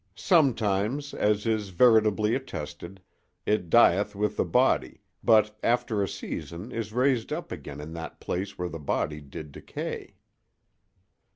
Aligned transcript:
Sometimes, 0.15 1.13
as 1.13 1.45
is 1.45 1.69
veritably 1.69 2.33
attested, 2.33 3.03
it 3.45 3.69
dieth 3.69 4.15
with 4.15 4.35
the 4.35 4.43
body, 4.43 5.01
but 5.23 5.55
after 5.61 6.01
a 6.01 6.07
season 6.07 6.71
is 6.71 6.91
raised 6.91 7.31
up 7.31 7.51
again 7.51 7.79
in 7.79 7.93
that 7.93 8.19
place 8.19 8.57
where 8.57 8.67
the 8.69 8.79
body 8.79 9.21
did 9.21 9.51
decay. 9.51 10.15